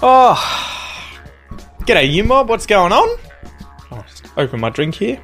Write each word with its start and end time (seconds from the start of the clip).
Oh, 0.00 0.36
g'day, 1.80 2.08
you 2.08 2.22
mob. 2.22 2.48
What's 2.48 2.66
going 2.66 2.92
on? 2.92 3.18
Oh, 3.90 4.04
open 4.36 4.60
my 4.60 4.70
drink 4.70 4.94
here. 4.94 5.20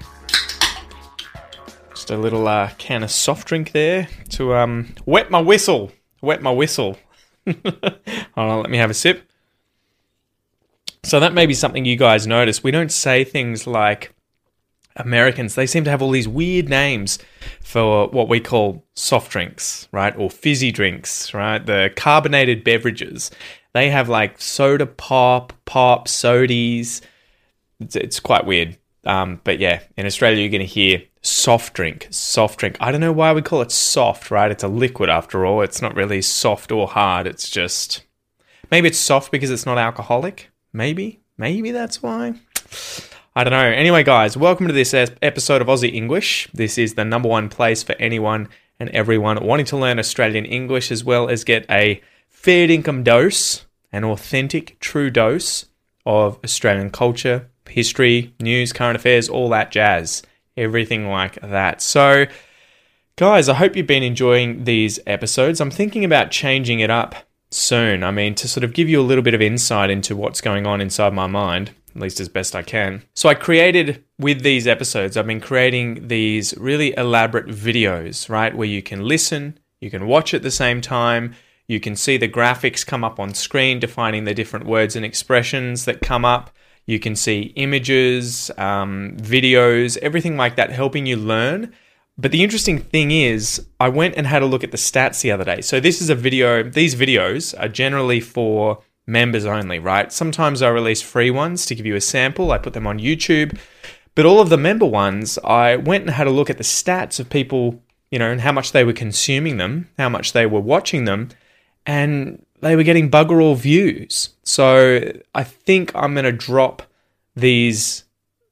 Just 1.91 2.11
a 2.11 2.17
little 2.17 2.49
uh, 2.49 2.71
can 2.77 3.05
of 3.05 3.13
soft 3.13 3.47
drink 3.47 3.71
there 3.71 4.09
to 4.31 4.53
um, 4.57 4.93
wet 5.07 5.31
my 5.31 5.41
whistle. 5.41 5.93
Wet 6.23 6.43
my 6.43 6.51
whistle. 6.51 6.99
On, 8.37 8.63
let 8.63 8.69
me 8.69 8.79
have 8.79 8.91
a 8.91 8.95
sip. 8.95 9.23
So 11.05 11.21
that 11.21 11.35
may 11.35 11.47
be 11.47 11.55
something 11.55 11.85
you 11.85 11.97
guys 11.97 12.27
notice. 12.27 12.65
We 12.65 12.73
don't 12.73 12.91
say 12.91 13.23
things 13.23 13.69
like 13.69 14.13
Americans. 14.97 15.55
They 15.55 15.69
seem 15.69 15.85
to 15.85 15.91
have 15.91 16.03
all 16.03 16.11
these 16.11 16.27
weird 16.27 16.69
names 16.69 17.21
for 17.61 18.09
what 18.09 18.29
we 18.29 18.41
call 18.41 18.85
soft 18.95 19.31
drinks, 19.31 19.87
right? 19.93 20.17
Or 20.17 20.31
fizzy 20.31 20.73
drinks, 20.73 21.33
right? 21.33 21.65
The 21.65 21.93
carbonated 21.95 22.65
beverages. 22.65 23.31
They 23.75 23.91
have 23.91 24.09
like 24.09 24.41
soda 24.41 24.87
pop, 24.87 25.53
pop, 25.65 26.07
sodies. 26.07 27.01
It's, 27.81 27.97
it's 27.97 28.21
quite 28.21 28.47
weird. 28.47 28.79
Um, 29.05 29.41
but 29.45 29.59
yeah, 29.59 29.83
in 29.97 30.07
Australia, 30.07 30.41
you're 30.41 30.49
going 30.49 30.61
to 30.61 30.67
hear 30.67 31.03
soft 31.23 31.75
drink, 31.75 32.07
soft 32.11 32.61
drink. 32.61 32.77
I 32.81 32.93
don't 32.93 33.01
know 33.01 33.13
why 33.13 33.33
we 33.33 33.43
call 33.43 33.61
it 33.63 33.73
soft, 33.73 34.31
right? 34.31 34.51
It's 34.51 34.63
a 34.63 34.69
liquid 34.69 35.11
after 35.11 35.45
all. 35.45 35.61
It's 35.61 35.83
not 35.83 35.97
really 35.97 36.23
soft 36.23 36.71
or 36.71 36.87
hard. 36.87 37.27
It's 37.27 37.51
just 37.51 38.05
maybe 38.71 38.89
it's 38.89 38.99
soft 38.99 39.33
because 39.33 39.51
it's 39.51 39.67
not 39.67 39.77
alcoholic. 39.77 40.51
Maybe, 40.73 41.21
maybe 41.37 41.73
that's 41.73 42.03
why. 42.03 42.35
I 43.37 43.43
don't 43.43 43.53
know. 43.53 43.59
Anyway, 43.59 44.05
guys, 44.05 44.37
welcome 44.37 44.69
to 44.69 44.73
this 44.73 44.95
episode 44.95 45.61
of 45.61 45.67
Aussie 45.67 45.93
English. 45.93 46.49
This 46.55 46.79
is 46.79 46.95
the 46.95 47.05
number 47.05 47.29
one 47.29 47.49
place 47.49 47.83
for 47.83 47.97
anyone 47.99 48.49
and 48.79 48.89
everyone 48.91 49.45
wanting 49.45 49.67
to 49.67 49.77
learn 49.77 49.99
Australian 49.99 50.45
English 50.45 50.93
as 50.93 51.03
well 51.03 51.29
as 51.29 51.43
get 51.43 51.67
a 51.69 52.01
fair 52.45 52.69
dinkum 52.69 53.03
dose, 53.03 53.65
an 53.91 54.05
authentic, 54.05 54.79
true 54.79 55.09
dose 55.09 55.65
of 56.05 56.39
Australian 56.45 56.91
culture, 56.91 57.49
history, 57.71 58.35
news, 58.39 58.71
current 58.71 58.97
affairs, 58.97 59.31
all 59.31 59.49
that 59.49 59.71
jazz. 59.71 60.23
Everything 60.55 61.09
like 61.09 61.41
that. 61.41 61.81
So, 61.81 62.27
guys, 63.17 63.49
I 63.49 63.55
hope 63.55 63.77
you've 63.77 63.87
been 63.87 64.03
enjoying 64.03 64.65
these 64.65 65.01
episodes. 65.07 65.59
I'm 65.59 65.71
thinking 65.71 66.05
about 66.05 66.31
changing 66.31 66.81
it 66.81 66.91
up 66.91 67.15
soon. 67.51 68.05
I 68.05 68.11
mean, 68.11 68.35
to 68.35 68.47
sort 68.47 68.63
of 68.63 68.75
give 68.75 68.91
you 68.91 69.01
a 69.01 69.09
little 69.09 69.25
bit 69.25 69.33
of 69.33 69.41
insight 69.41 69.89
into 69.89 70.15
what's 70.15 70.43
going 70.43 70.67
on 70.67 70.83
inside 70.83 71.15
my 71.15 71.27
mind, 71.27 71.71
at 71.97 72.03
least 72.03 72.21
as 72.21 72.29
best 72.29 72.55
I 72.55 72.63
can. 72.63 73.05
So, 73.15 73.31
I 73.31 73.35
created 73.35 74.05
with 74.19 74.43
these 74.43 74.67
episodes, 74.67 75.17
I've 75.17 75.27
been 75.27 75.41
creating 75.41 76.09
these 76.09 76.55
really 76.59 76.95
elaborate 76.95 77.47
videos, 77.47 78.29
right, 78.29 78.55
where 78.55 78.69
you 78.69 78.83
can 78.83 79.03
listen, 79.03 79.59
you 79.81 79.91
can 79.91 80.07
watch 80.07 80.35
at 80.35 80.43
the 80.43 80.51
same 80.51 80.83
time, 80.83 81.35
you 81.67 81.81
can 81.81 81.97
see 81.97 82.17
the 82.17 82.29
graphics 82.29 82.87
come 82.87 83.05
up 83.05 83.19
on 83.19 83.35
screen 83.35 83.79
defining 83.79 84.25
the 84.25 84.35
different 84.35 84.67
words 84.67 84.97
and 84.97 85.05
expressions 85.05 85.87
that 85.87 86.03
come 86.03 86.25
up. 86.25 86.51
You 86.87 87.01
can 87.01 87.17
see 87.17 87.53
images, 87.57 88.51
um, 88.59 89.17
videos, 89.17 89.97
everything 89.99 90.37
like 90.37 90.57
that, 90.57 90.71
helping 90.71 91.07
you 91.07 91.17
learn. 91.17 91.73
But 92.19 92.31
the 92.31 92.45
interesting 92.45 92.79
thing 92.79 93.11
is, 93.11 93.67
I 93.81 93.89
went 93.89 94.15
and 94.17 94.27
had 94.27 94.43
a 94.43 94.47
look 94.47 94.63
at 94.63 94.71
the 94.71 94.77
stats 94.77 95.23
the 95.23 95.33
other 95.33 95.45
day. 95.45 95.63
So, 95.63 95.81
this 95.81 96.01
is 96.01 96.11
a 96.11 96.15
video, 96.15 96.63
these 96.63 96.95
videos 96.95 97.59
are 97.59 97.69
generally 97.69 98.21
for 98.21 98.83
members 99.07 99.47
only, 99.47 99.79
right? 99.79 100.13
Sometimes 100.13 100.63
I 100.63 100.69
release 100.69 101.03
free 101.03 101.31
ones 101.31 101.67
to 101.67 101.75
give 101.75 101.87
you 101.87 101.97
a 101.97 102.01
sample, 102.01 102.53
I 102.53 102.59
put 102.59 102.75
them 102.75 102.87
on 102.87 103.01
YouTube. 103.01 103.59
But 104.15 104.27
all 104.27 104.41
of 104.41 104.49
the 104.49 104.57
member 104.57 104.87
ones, 104.87 105.39
I 105.43 105.77
went 105.77 106.05
and 106.05 106.11
had 106.11 106.29
a 106.29 106.31
look 106.31 106.51
at 106.51 106.59
the 106.59 106.63
stats 106.63 107.19
of 107.19 107.31
people, 107.31 107.83
you 108.11 108.19
know, 108.19 108.31
and 108.31 108.43
how 108.43 108.53
much 108.53 108.71
they 108.71 108.85
were 108.85 108.93
consuming 108.93 109.57
them, 109.57 109.89
how 109.99 110.09
much 110.09 110.35
they 110.35 110.47
were 110.47 110.61
watching 110.61 111.05
them 111.05 111.31
and 111.87 112.45
they 112.61 112.77
were 112.77 112.83
getting 112.83 113.11
bugger 113.11 113.43
all 113.43 113.55
views. 113.55 114.31
So 114.43 115.13
I 115.35 115.45
think 115.45 115.93
I'm 115.95 116.15
going 116.15 116.25
to 116.25 116.33
drop 116.33 116.83
these 117.37 118.05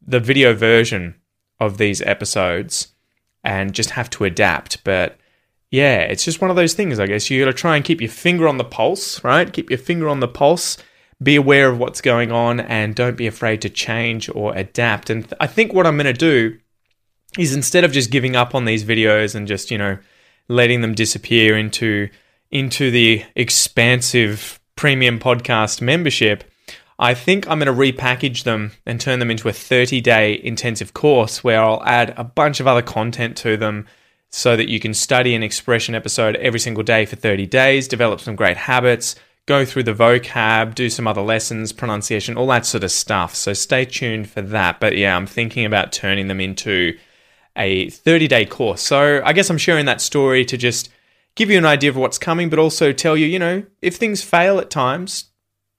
the 0.05 0.21
video 0.21 0.53
version 0.53 1.15
of 1.61 1.79
these 1.79 2.03
episodes 2.03 2.89
and 3.45 3.73
just 3.73 3.91
have 3.91 4.11
to 4.11 4.25
adapt. 4.25 4.83
But 4.85 5.17
yeah, 5.71 6.01
it's 6.01 6.25
just 6.25 6.41
one 6.41 6.51
of 6.51 6.57
those 6.57 6.75
things, 6.75 6.99
I 6.99 7.07
guess. 7.07 7.31
You 7.31 7.45
got 7.45 7.51
to 7.51 7.57
try 7.57 7.77
and 7.77 7.85
keep 7.85 8.01
your 8.01 8.11
finger 8.11 8.49
on 8.49 8.59
the 8.59 8.65
pulse, 8.65 9.23
right? 9.25 9.53
Keep 9.53 9.71
your 9.71 9.79
finger 9.79 10.09
on 10.09 10.21
the 10.21 10.29
pulse. 10.29 10.77
Be 11.23 11.37
aware 11.37 11.71
of 11.71 11.79
what's 11.79 12.01
going 12.01 12.33
on 12.33 12.61
and 12.61 12.95
don't 12.95 13.17
be 13.17 13.29
afraid 13.29 13.63
to 13.63 13.71
change 13.71 14.29
or 14.35 14.55
adapt. 14.57 15.09
And 15.09 15.33
I 15.41 15.47
think 15.47 15.73
what 15.73 15.87
I'm 15.87 15.97
going 15.97 16.07
to 16.07 16.13
do 16.13 16.59
is 17.39 17.55
instead 17.55 17.85
of 17.85 17.93
just 17.93 18.11
giving 18.11 18.37
up 18.37 18.55
on 18.55 18.65
these 18.65 18.85
videos 18.85 19.35
and 19.35 19.47
just, 19.47 19.71
you 19.71 19.79
know, 19.79 19.99
letting 20.49 20.81
them 20.81 20.95
disappear 20.95 21.57
into 21.57 22.11
into 22.53 22.91
the 22.91 23.25
expansive 23.35 24.61
premium 24.77 25.19
podcast 25.19 25.81
membership, 25.81 26.45
I 26.99 27.15
think 27.15 27.49
I'm 27.49 27.59
going 27.59 27.67
to 27.67 27.93
repackage 27.93 28.45
them 28.45 28.73
and 28.87 29.01
turn 29.01 29.19
them 29.19 29.31
into 29.31 29.49
a 29.49 29.53
30 29.53 30.01
day 30.01 30.41
intensive 30.45 30.95
course 30.95 31.43
where 31.43 31.61
I'll 31.61 31.83
add 31.85 32.15
a 32.17 32.23
bunch 32.23 32.61
of 32.61 32.69
other 32.69 32.83
content 32.83 33.37
to 33.39 33.57
them 33.57 33.89
so 34.31 34.57
that 34.57 34.69
you 34.69 34.79
can 34.79 34.95
study 34.95 35.35
an 35.35 35.43
expression 35.43 35.95
episode 35.95 36.37
every 36.37 36.61
single 36.61 36.85
day 36.85 37.05
for 37.05 37.17
30 37.17 37.47
days, 37.47 37.89
develop 37.89 38.21
some 38.21 38.37
great 38.37 38.57
habits, 38.57 39.17
go 39.47 39.65
through 39.65 39.83
the 39.83 39.95
vocab, 39.95 40.75
do 40.75 40.89
some 40.89 41.07
other 41.07 41.21
lessons, 41.21 41.73
pronunciation, 41.73 42.37
all 42.37 42.47
that 42.47 42.65
sort 42.65 42.85
of 42.85 42.91
stuff. 42.91 43.35
So 43.35 43.53
stay 43.53 43.85
tuned 43.85 44.31
for 44.31 44.41
that. 44.41 44.79
But 44.79 44.97
yeah, 44.97 45.17
I'm 45.17 45.27
thinking 45.27 45.65
about 45.65 45.93
turning 45.93 46.29
them 46.29 46.41
into 46.41 46.97
a 47.57 47.91
30 47.91 48.29
day 48.29 48.47
course. 48.47 48.81
So 48.81 49.23
I 49.25 49.33
guess 49.33 49.51
I'm 49.51 49.59
sharing 49.59 49.87
that 49.87 50.01
story 50.01 50.45
to 50.47 50.57
just 50.57 50.91
give 51.35 51.51
you 51.51 51.59
an 51.59 51.65
idea 51.65 51.91
of 51.91 51.97
what's 51.97 52.19
coming, 52.19 52.49
but 52.49 52.59
also 52.59 52.93
tell 52.93 53.17
you, 53.17 53.27
you 53.27 53.39
know, 53.39 53.65
if 53.81 53.97
things 53.97 54.23
fail 54.23 54.59
at 54.59 54.71
times, 54.71 55.27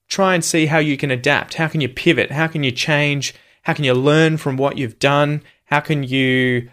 try 0.08 0.34
and 0.34 0.44
see 0.44 0.68
how 0.68 0.80
you 0.80 0.98
can 0.98 1.12
adapt. 1.12 1.56
How 1.56 1.68
can 1.68 1.82
you 1.82 1.90
pivot? 1.90 2.32
How 2.32 2.48
can 2.48 2.64
you 2.64 2.72
change? 2.72 3.34
How 3.64 3.74
can 3.74 3.84
you 3.84 3.94
learn 3.94 4.38
from 4.38 4.58
what 4.58 4.78
you've 4.78 5.00
done? 5.00 5.42
How 5.66 5.80
can 5.80 6.04
you 6.04 6.70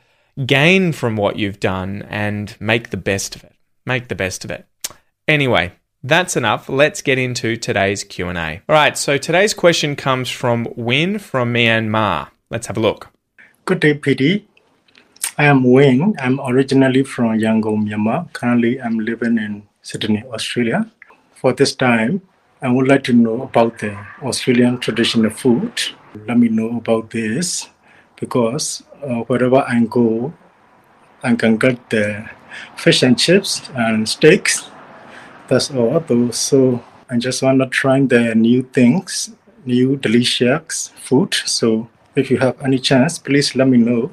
gain 0.47 0.93
from 0.93 1.17
what 1.17 1.39
you've 1.39 1.61
done 1.61 2.03
and 2.09 2.57
make 2.61 2.91
the 2.91 2.97
best 2.97 3.37
of 3.37 3.45
it? 3.45 3.55
Make 3.87 4.09
the 4.09 4.15
best 4.15 4.45
of 4.45 4.51
it. 4.51 4.67
Anyway, 5.29 5.73
that's 6.03 6.37
enough. 6.37 6.69
Let's 6.69 7.03
get 7.03 7.19
into 7.19 7.57
today's 7.57 8.05
Q&A. 8.05 8.63
All 8.69 8.75
right, 8.75 8.97
so 8.97 9.17
today's 9.17 9.55
question 9.55 9.97
comes 9.97 10.31
from 10.31 10.67
Win 10.77 11.19
from 11.19 11.55
Myanmar. 11.55 12.29
Let's 12.51 12.67
have 12.67 12.77
a 12.77 12.81
look. 12.81 13.11
Good 13.65 13.81
day, 13.81 13.95
PD. 13.95 14.45
I 15.41 15.45
am 15.45 15.65
Wayne. 15.65 16.15
I'm 16.19 16.39
originally 16.39 17.03
from 17.03 17.39
Yangon, 17.39 17.89
Myanmar. 17.89 18.31
Currently, 18.35 18.79
I'm 18.79 18.99
living 18.99 19.39
in 19.39 19.63
Sydney, 19.81 20.23
Australia. 20.35 20.85
For 21.35 21.55
this 21.55 21.75
time, 21.75 22.21
I 22.61 22.71
would 22.71 22.87
like 22.87 23.05
to 23.05 23.15
know 23.15 23.45
about 23.45 23.79
the 23.79 23.97
Australian 24.23 24.81
traditional 24.81 25.31
food. 25.31 25.73
Let 26.29 26.37
me 26.37 26.51
know 26.51 26.77
about 26.77 27.09
this 27.09 27.71
because 28.17 28.83
uh, 29.03 29.21
wherever 29.29 29.65
I 29.67 29.81
go, 29.89 30.35
I 31.23 31.35
can 31.37 31.57
get 31.57 31.89
the 31.89 32.29
fish 32.77 33.03
and 33.03 33.19
chips 33.19 33.63
and 33.75 34.07
steaks. 34.07 34.69
That's 35.49 35.71
all. 35.71 36.01
Though, 36.01 36.33
so 36.33 36.85
I 37.09 37.17
just 37.17 37.43
want 37.43 37.63
to 37.63 37.67
try 37.71 37.99
the 38.03 38.35
new 38.35 38.63
things, 38.63 39.31
new 39.65 39.97
delicious 39.97 40.89
food. 41.01 41.33
So 41.33 41.89
if 42.15 42.31
you 42.31 42.37
have 42.37 42.61
any 42.61 42.79
chance, 42.79 43.19
please 43.19 43.57
let 43.57 43.69
me 43.69 43.79
know. 43.79 44.13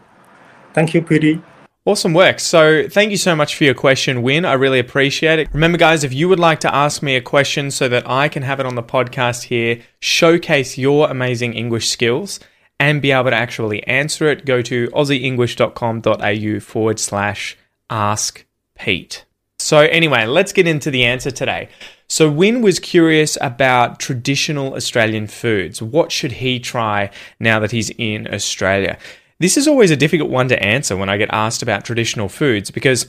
Thank 0.77 0.93
you, 0.93 1.01
PD. 1.01 1.41
Awesome 1.85 2.13
work. 2.13 2.39
So, 2.39 2.87
thank 2.87 3.09
you 3.09 3.17
so 3.17 3.35
much 3.35 3.55
for 3.55 3.63
your 3.63 3.73
question, 3.73 4.21
Win. 4.21 4.45
I 4.45 4.53
really 4.53 4.77
appreciate 4.77 5.39
it. 5.39 5.49
Remember, 5.51 5.75
guys, 5.75 6.03
if 6.03 6.13
you 6.13 6.29
would 6.29 6.37
like 6.39 6.59
to 6.59 6.75
ask 6.75 7.01
me 7.01 7.15
a 7.15 7.21
question 7.21 7.71
so 7.71 7.89
that 7.89 8.07
I 8.07 8.29
can 8.29 8.43
have 8.43 8.59
it 8.59 8.67
on 8.67 8.75
the 8.75 8.83
podcast 8.83 9.45
here, 9.45 9.81
showcase 9.99 10.77
your 10.77 11.09
amazing 11.09 11.53
English 11.53 11.89
skills, 11.89 12.39
and 12.79 13.01
be 13.01 13.09
able 13.09 13.31
to 13.31 13.35
actually 13.35 13.83
answer 13.87 14.27
it, 14.27 14.45
go 14.45 14.61
to 14.61 14.87
aussieenglish.com.au 14.89 16.59
forward 16.59 16.99
slash 16.99 17.57
ask 17.89 18.45
Pete. 18.77 19.25
So, 19.57 19.79
anyway, 19.79 20.27
let's 20.27 20.53
get 20.53 20.67
into 20.67 20.91
the 20.91 21.05
answer 21.05 21.31
today. 21.31 21.69
So, 22.07 22.29
Win 22.29 22.61
was 22.61 22.77
curious 22.77 23.35
about 23.41 23.99
traditional 23.99 24.75
Australian 24.75 25.25
foods. 25.25 25.81
What 25.81 26.11
should 26.11 26.33
he 26.33 26.59
try 26.59 27.09
now 27.39 27.59
that 27.61 27.71
he's 27.71 27.89
in 27.97 28.31
Australia? 28.31 28.99
This 29.39 29.57
is 29.57 29.67
always 29.67 29.91
a 29.91 29.95
difficult 29.95 30.29
one 30.29 30.47
to 30.49 30.63
answer 30.63 30.97
when 30.97 31.09
I 31.09 31.17
get 31.17 31.29
asked 31.31 31.61
about 31.61 31.85
traditional 31.85 32.27
foods 32.27 32.71
because 32.71 33.07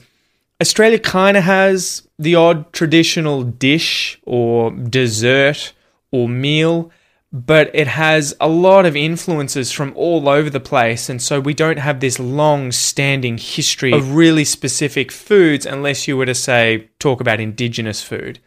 Australia 0.61 0.99
kind 0.99 1.37
of 1.37 1.43
has 1.43 2.07
the 2.19 2.35
odd 2.35 2.71
traditional 2.73 3.43
dish 3.43 4.19
or 4.25 4.71
dessert 4.71 5.73
or 6.11 6.27
meal, 6.27 6.91
but 7.31 7.71
it 7.73 7.87
has 7.87 8.35
a 8.41 8.47
lot 8.47 8.85
of 8.85 8.95
influences 8.95 9.71
from 9.71 9.93
all 9.95 10.27
over 10.27 10.49
the 10.49 10.59
place. 10.59 11.09
And 11.09 11.21
so 11.21 11.39
we 11.39 11.53
don't 11.53 11.79
have 11.79 11.99
this 11.99 12.19
long 12.19 12.71
standing 12.71 13.37
history 13.37 13.93
of 13.93 14.15
really 14.15 14.43
specific 14.43 15.11
foods 15.11 15.65
unless 15.65 16.07
you 16.07 16.17
were 16.17 16.25
to 16.25 16.35
say, 16.35 16.89
talk 16.99 17.21
about 17.21 17.39
indigenous 17.39 18.03
food. 18.03 18.39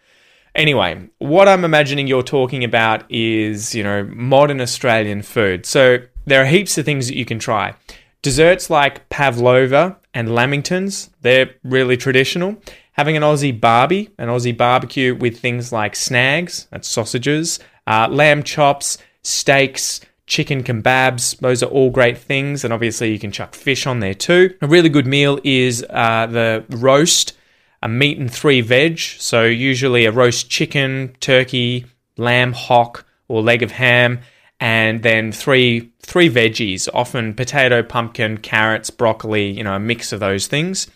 Anyway, 0.55 1.09
what 1.19 1.49
I'm 1.49 1.65
imagining 1.65 2.07
you're 2.07 2.23
talking 2.23 2.63
about 2.63 3.11
is, 3.11 3.75
you 3.75 3.83
know, 3.83 4.05
modern 4.05 4.61
Australian 4.61 5.23
food. 5.23 5.65
So 5.65 6.01
there 6.25 6.43
are 6.43 6.47
heaps 6.47 6.79
of 6.79 6.85
things 6.85 7.09
that 7.09 7.17
you 7.17 7.25
can 7.25 7.39
try. 7.39 7.75
Desserts 8.23 8.71
like 8.71 9.09
pavlova 9.09 9.99
and 10.15 10.29
lamingtons, 10.29 11.11
they're 11.23 11.51
really 11.65 11.97
traditional. 11.97 12.57
Having 12.93 13.17
an 13.17 13.23
Aussie 13.23 13.59
barbie, 13.59 14.11
an 14.19 14.29
Aussie 14.29 14.57
barbecue 14.57 15.15
with 15.15 15.41
things 15.41 15.73
like 15.73 15.97
snags, 15.97 16.69
that's 16.71 16.89
sausages, 16.89 17.59
uh, 17.87 18.07
lamb 18.09 18.43
chops, 18.43 18.99
steaks, 19.23 20.01
chicken 20.27 20.63
kebabs, 20.63 21.39
those 21.39 21.63
are 21.63 21.71
all 21.71 21.91
great 21.91 22.19
things. 22.19 22.65
And 22.65 22.73
obviously, 22.73 23.11
you 23.11 23.19
can 23.19 23.33
chuck 23.33 23.55
fish 23.55 23.87
on 23.87 24.01
there 24.01 24.15
too. 24.15 24.55
A 24.63 24.67
really 24.69 24.89
good 24.89 25.07
meal 25.07 25.41
is 25.43 25.85
uh, 25.91 26.27
the 26.27 26.65
roast, 26.69 27.37
a 27.83 27.89
meat 27.89 28.19
and 28.19 28.33
three 28.33 28.61
veg. 28.61 28.99
So, 28.99 29.45
usually 29.45 30.05
a 30.05 30.13
roast 30.13 30.49
chicken, 30.49 31.17
turkey, 31.19 31.87
lamb 32.17 32.53
hock, 32.53 33.05
or 33.27 33.43
leg 33.43 33.63
of 33.63 33.73
ham 33.73 34.21
and 34.63 35.03
then 35.03 35.33
three 35.33 35.91
three 36.03 36.31
veggies, 36.31 36.89
often 36.95 37.35
potato, 37.35 37.83
pumpkin, 37.83 38.39
carrots, 38.39 38.91
broccoli, 38.91 39.51
you 39.51 39.65
know, 39.65 39.75
a 39.75 39.81
mix 39.81 40.13
of 40.13 40.21
those 40.21 40.47
things. 40.47 40.89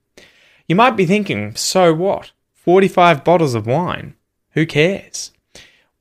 You 0.67 0.75
might 0.75 0.97
be 0.97 1.05
thinking, 1.05 1.55
so 1.55 1.93
what? 1.93 2.31
45 2.55 3.23
bottles 3.23 3.53
of 3.53 3.67
wine? 3.67 4.15
Who 4.53 4.65
cares? 4.65 5.31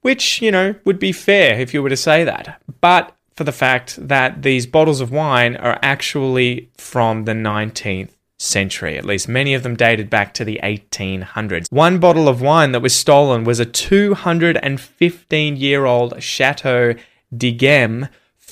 Which, 0.03 0.41
you 0.41 0.51
know, 0.51 0.75
would 0.85 0.99
be 0.99 1.13
fair 1.13 1.59
if 1.59 1.75
you 1.75 1.83
were 1.83 1.89
to 1.89 1.97
say 1.97 2.25
that. 2.25 2.61
But 2.81 3.17
for 3.35 3.45
the 3.45 3.53
fact 3.53 3.97
that 4.09 4.43
these 4.43 4.67
bottles 4.67 5.01
of 5.01 5.11
wine 5.11 5.57
are 5.57 5.79
actually 5.83 6.71
from 6.77 7.25
the 7.25 7.33
19th 7.33 8.11
century. 8.39 8.97
At 8.97 9.05
least 9.05 9.29
many 9.29 9.55
of 9.55 9.63
them 9.63 9.77
dated 9.77 10.09
back 10.09 10.33
to 10.35 10.45
the 10.45 10.59
1800s. 10.63 11.71
One 11.71 11.99
bottle 11.99 12.29
of 12.29 12.41
wine 12.41 12.73
that 12.73 12.81
was 12.81 12.95
stolen 12.95 13.45
was 13.45 13.61
a 13.61 13.67
215 13.67 15.57
year 15.57 15.85
old 15.85 16.23
Chateau 16.23 16.95
d'Yquem 17.37 18.09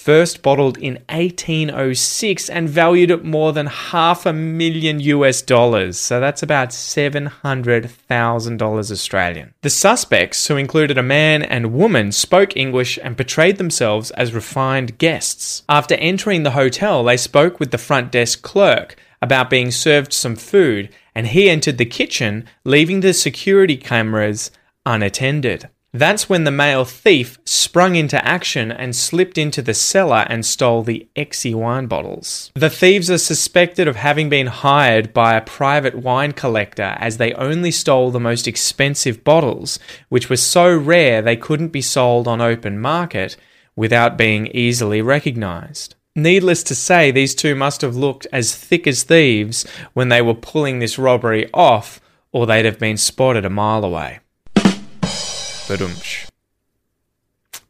first 0.09 0.41
bottled 0.41 0.79
in 0.79 0.95
1806 1.11 2.49
and 2.49 2.67
valued 2.67 3.11
at 3.11 3.27
more 3.27 3.53
than 3.53 3.67
half 3.67 4.25
a 4.25 4.33
million 4.33 4.99
US 5.01 5.43
dollars. 5.43 5.99
So 5.99 6.19
that's 6.19 6.43
about 6.43 6.71
$700,000 6.71 8.91
Australian. 8.91 9.53
The 9.61 9.69
suspects, 9.69 10.47
who 10.47 10.57
included 10.57 10.97
a 10.97 11.03
man 11.03 11.43
and 11.43 11.75
woman, 11.75 12.11
spoke 12.13 12.57
English 12.57 12.99
and 13.03 13.19
portrayed 13.19 13.59
themselves 13.59 14.11
as 14.13 14.33
refined 14.33 14.97
guests. 14.97 15.63
After 15.69 15.95
entering 15.97 16.43
the 16.43 16.53
hotel, 16.53 17.05
they 17.05 17.19
spoke 17.19 17.61
with 17.61 17.71
the 17.71 17.77
front 17.77 18.11
desk 18.11 18.41
clerk 18.41 18.97
about 19.21 19.51
being 19.51 19.71
served 19.71 20.15
some 20.15 20.37
food, 20.37 20.89
and 21.15 21.27
he 21.27 21.51
entered 21.51 21.77
the 21.77 21.85
kitchen, 21.85 22.47
leaving 22.65 23.01
the 23.01 23.13
security 23.13 23.77
cameras 23.77 24.51
unattended. 24.87 25.69
That's 25.93 26.29
when 26.29 26.45
the 26.45 26.51
male 26.51 26.85
thief 26.85 27.39
sprung 27.45 27.97
into 27.97 28.23
action 28.23 28.71
and 28.71 28.95
slipped 28.95 29.39
into 29.39 29.63
the 29.63 29.73
cellar 29.73 30.27
and 30.29 30.45
stole 30.45 30.83
the 30.83 31.09
Exi 31.17 31.55
wine 31.55 31.87
bottles. 31.87 32.53
The 32.55 32.69
thieves 32.69 33.11
are 33.11 33.17
suspected 33.17 33.89
of 33.89 33.97
having 33.97 34.29
been 34.29 34.49
hired 34.49 35.15
by 35.15 35.35
a 35.35 35.41
private 35.41 35.95
wine 35.95 36.33
collector 36.33 36.95
as 36.99 37.17
they 37.17 37.33
only 37.35 37.71
stole 37.71 38.11
the 38.11 38.21
most 38.21 38.47
expensive 38.47 39.25
bottles, 39.25 39.79
which 40.11 40.29
were 40.29 40.37
so 40.37 40.77
rare 40.77 41.23
they 41.23 41.37
couldn't 41.37 41.69
be 41.69 41.81
sold 41.81 42.29
on 42.29 42.43
open 42.43 42.79
market 42.79 43.39
without 43.75 44.19
being 44.19 44.49
easily 44.49 45.01
recognized. 45.01 45.95
Needless 46.15 46.63
to 46.65 46.75
say, 46.75 47.11
these 47.11 47.35
two 47.35 47.55
must 47.55 47.81
have 47.81 47.97
looked 47.97 48.27
as 48.31 48.55
thick 48.55 48.87
as 48.87 49.05
thieves 49.05 49.67
when 49.95 50.11
they 50.11 50.21
were 50.21 50.35
pulling 50.35 50.81
this 50.81 50.99
robbery 50.99 51.49
off, 51.55 51.99
or 52.31 52.45
they'd 52.45 52.67
have 52.67 52.79
been 52.79 52.99
spotted 52.99 53.47
a 53.47 53.51
mile 53.51 53.85
away. 53.85 54.19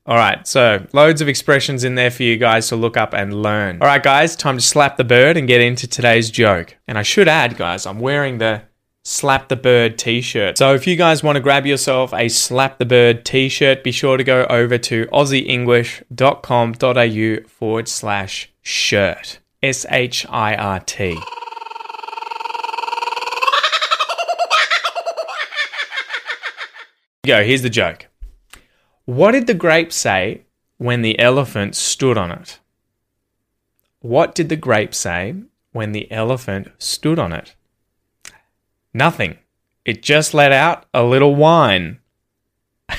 All 0.06 0.16
right, 0.16 0.46
so 0.46 0.86
loads 0.94 1.20
of 1.20 1.28
expressions 1.28 1.84
in 1.84 1.94
there 1.94 2.10
for 2.10 2.22
you 2.22 2.38
guys 2.38 2.68
to 2.68 2.76
look 2.76 2.96
up 2.96 3.12
and 3.12 3.42
learn. 3.42 3.82
All 3.82 3.88
right, 3.88 4.02
guys, 4.02 4.34
time 4.36 4.56
to 4.56 4.62
slap 4.62 4.96
the 4.96 5.04
bird 5.04 5.36
and 5.36 5.46
get 5.46 5.60
into 5.60 5.86
today's 5.86 6.30
joke. 6.30 6.78
And 6.86 6.96
I 6.96 7.02
should 7.02 7.28
add, 7.28 7.58
guys, 7.58 7.84
I'm 7.84 8.00
wearing 8.00 8.38
the 8.38 8.62
Slap 9.04 9.48
the 9.48 9.56
Bird 9.56 9.98
t 9.98 10.20
shirt. 10.20 10.58
So 10.58 10.74
if 10.74 10.86
you 10.86 10.94
guys 10.94 11.22
want 11.22 11.36
to 11.36 11.40
grab 11.40 11.64
yourself 11.64 12.12
a 12.12 12.28
Slap 12.28 12.76
the 12.78 12.84
Bird 12.84 13.24
t 13.24 13.48
shirt, 13.48 13.82
be 13.82 13.90
sure 13.90 14.18
to 14.18 14.24
go 14.24 14.44
over 14.50 14.76
to 14.76 15.06
aussieenglish.com.au 15.06 17.48
forward 17.48 17.88
slash 17.88 18.52
shirt. 18.60 19.38
S 19.62 19.86
H 19.90 20.26
I 20.28 20.54
R 20.54 20.80
T. 20.80 21.18
go. 27.28 27.44
Here's 27.44 27.62
the 27.62 27.70
joke. 27.70 28.08
What 29.04 29.32
did 29.32 29.46
the 29.46 29.54
grape 29.54 29.92
say 29.92 30.42
when 30.78 31.02
the 31.02 31.18
elephant 31.18 31.76
stood 31.76 32.18
on 32.18 32.32
it? 32.32 32.58
What 34.00 34.34
did 34.34 34.48
the 34.48 34.56
grape 34.56 34.94
say 34.94 35.34
when 35.72 35.92
the 35.92 36.10
elephant 36.10 36.68
stood 36.78 37.18
on 37.18 37.32
it? 37.32 37.54
Nothing. 38.92 39.38
It 39.84 40.02
just 40.02 40.34
let 40.34 40.52
out 40.52 40.86
a 40.92 41.04
little 41.04 41.34
whine. 41.34 42.00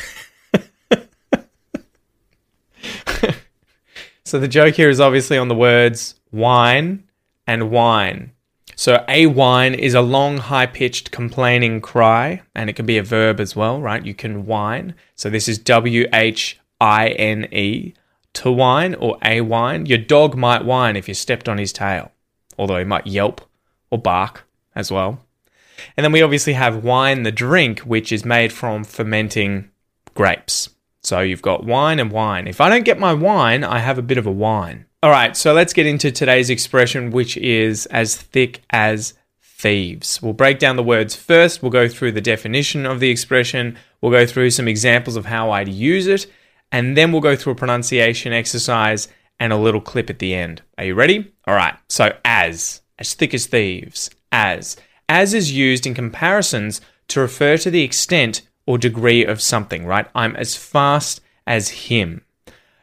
So 4.29 4.37
the 4.37 4.47
joke 4.47 4.75
here 4.75 4.91
is 4.91 5.01
obviously 5.01 5.39
on 5.39 5.47
the 5.47 5.55
words 5.55 6.13
wine 6.31 7.05
and 7.47 7.71
wine. 7.71 8.33
So 8.79 9.03
a 9.09 9.25
whine 9.25 9.73
is 9.73 9.93
a 9.93 9.99
long, 9.99 10.37
high 10.37 10.65
pitched 10.65 11.11
complaining 11.11 11.81
cry, 11.81 12.43
and 12.55 12.69
it 12.69 12.77
can 12.77 12.85
be 12.85 12.97
a 12.97 13.03
verb 13.03 13.41
as 13.41 13.53
well, 13.53 13.81
right? 13.81 14.05
You 14.05 14.13
can 14.13 14.45
whine. 14.45 14.95
So 15.15 15.29
this 15.29 15.49
is 15.49 15.57
W 15.59 16.07
H 16.13 16.57
I 16.79 17.09
N 17.09 17.53
E, 17.53 17.93
to 18.35 18.49
whine 18.49 18.95
or 18.95 19.17
a 19.21 19.41
whine. 19.41 19.85
Your 19.85 19.97
dog 19.97 20.37
might 20.37 20.63
whine 20.63 20.95
if 20.95 21.09
you 21.09 21.13
stepped 21.13 21.49
on 21.49 21.57
his 21.57 21.73
tail, 21.73 22.13
although 22.57 22.77
he 22.77 22.85
might 22.85 23.05
yelp 23.05 23.41
or 23.91 23.97
bark 23.97 24.47
as 24.73 24.89
well. 24.89 25.25
And 25.97 26.05
then 26.05 26.13
we 26.13 26.21
obviously 26.21 26.53
have 26.53 26.81
wine, 26.81 27.23
the 27.23 27.33
drink, 27.33 27.81
which 27.81 28.13
is 28.13 28.23
made 28.23 28.53
from 28.53 28.85
fermenting 28.85 29.71
grapes. 30.13 30.69
So 31.03 31.19
you've 31.19 31.41
got 31.41 31.65
wine 31.65 31.99
and 31.99 32.13
wine. 32.13 32.47
If 32.47 32.61
I 32.61 32.69
don't 32.69 32.85
get 32.85 32.97
my 32.97 33.13
wine, 33.13 33.65
I 33.65 33.79
have 33.79 33.97
a 33.97 34.01
bit 34.01 34.17
of 34.17 34.25
a 34.25 34.31
whine. 34.31 34.85
All 35.01 35.11
right, 35.11 35.37
so 35.37 35.53
let's 35.53 35.71
get 35.71 35.85
into 35.85 36.11
today's 36.11 36.49
expression, 36.49 37.11
which 37.11 37.37
is 37.37 37.85
as 37.85 38.17
thick 38.17 38.61
as 38.69 39.13
thieves. 39.41 40.21
We'll 40.21 40.33
break 40.33 40.59
down 40.59 40.75
the 40.75 40.83
words 40.83 41.15
first. 41.15 41.61
We'll 41.61 41.71
go 41.71 41.87
through 41.87 42.11
the 42.11 42.19
definition 42.19 42.85
of 42.85 42.99
the 42.99 43.09
expression. 43.09 43.77
We'll 44.01 44.11
go 44.11 44.25
through 44.25 44.49
some 44.49 44.67
examples 44.67 45.15
of 45.15 45.27
how 45.27 45.51
I'd 45.51 45.69
use 45.69 46.07
it. 46.07 46.27
And 46.69 46.97
then 46.97 47.13
we'll 47.13 47.21
go 47.21 47.37
through 47.37 47.53
a 47.53 47.55
pronunciation 47.55 48.33
exercise 48.33 49.07
and 49.39 49.53
a 49.53 49.57
little 49.57 49.79
clip 49.79 50.09
at 50.09 50.19
the 50.19 50.35
end. 50.35 50.63
Are 50.77 50.83
you 50.83 50.95
ready? 50.95 51.31
All 51.47 51.55
right, 51.55 51.75
so 51.87 52.17
as, 52.25 52.81
as 52.97 53.13
thick 53.13 53.33
as 53.33 53.47
thieves, 53.47 54.09
as. 54.33 54.75
As 55.07 55.33
is 55.33 55.53
used 55.53 55.87
in 55.87 55.93
comparisons 55.93 56.81
to 57.07 57.21
refer 57.21 57.55
to 57.59 57.71
the 57.71 57.83
extent 57.83 58.41
or 58.65 58.77
degree 58.77 59.23
of 59.23 59.41
something, 59.41 59.85
right? 59.85 60.07
I'm 60.13 60.35
as 60.35 60.57
fast 60.57 61.21
as 61.47 61.69
him. 61.69 62.25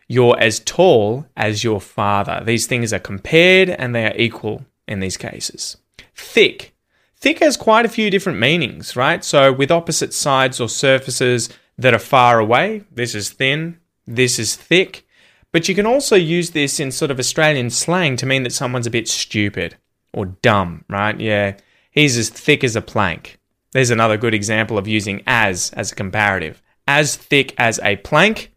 You're 0.09 0.39
as 0.39 0.61
tall 0.61 1.27
as 1.37 1.65
your 1.65 1.81
father. 1.81 2.43
These 2.45 2.67
things 2.67 2.93
are 2.93 2.99
compared 2.99 3.71
and 3.71 3.95
they 3.95 4.07
are 4.07 4.17
equal 4.17 4.65
in 4.87 5.01
these 5.01 5.17
cases. 5.17 5.77
Thick. 6.15 6.75
Thick 7.17 7.41
has 7.41 7.57
quite 7.57 7.87
a 7.87 7.91
few 7.91 8.11
different 8.11 8.39
meanings, 8.39 8.95
right? 8.95 9.25
So, 9.25 9.53
with 9.53 9.71
opposite 9.71 10.15
sides 10.15 10.61
or 10.61 10.69
surfaces 10.69 11.49
that 11.79 11.95
are 11.95 11.99
far 11.99 12.39
away, 12.39 12.85
this 12.91 13.15
is 13.15 13.31
thin, 13.31 13.79
this 14.07 14.39
is 14.39 14.55
thick. 14.55 15.07
But 15.51 15.69
you 15.69 15.75
can 15.75 15.87
also 15.87 16.17
use 16.17 16.51
this 16.51 16.79
in 16.79 16.93
sort 16.93 17.11
of 17.11 17.19
Australian 17.19 17.71
slang 17.71 18.17
to 18.17 18.27
mean 18.27 18.43
that 18.43 18.53
someone's 18.53 18.87
a 18.87 18.91
bit 18.91 19.09
stupid 19.09 19.77
or 20.13 20.27
dumb, 20.27 20.85
right? 20.89 21.19
Yeah, 21.19 21.57
he's 21.91 22.19
as 22.19 22.29
thick 22.29 22.63
as 22.63 22.77
a 22.77 22.83
plank. 22.83 23.39
There's 23.73 23.91
another 23.91 24.17
good 24.17 24.35
example 24.35 24.79
of 24.79 24.87
using 24.87 25.23
as 25.27 25.71
as 25.71 25.93
a 25.93 25.95
comparative. 25.95 26.63
As 26.87 27.17
thick 27.17 27.55
as 27.59 27.81
a 27.83 27.97
plank 27.97 28.53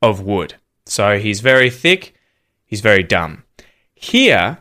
of 0.00 0.20
wood. 0.20 0.54
So 0.86 1.18
he's 1.18 1.40
very 1.40 1.70
thick, 1.70 2.14
he's 2.66 2.80
very 2.80 3.02
dumb. 3.02 3.44
Here, 3.94 4.58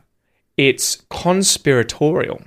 it's 0.57 1.03
conspiratorial. 1.09 2.41